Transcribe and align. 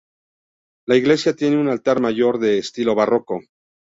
La 0.87 0.95
iglesia 0.97 1.35
tiene 1.35 1.59
un 1.61 1.67
altar 1.67 2.01
mayor 2.01 2.39
de 2.39 2.57
estilo 2.57 2.95
barroco. 2.95 3.39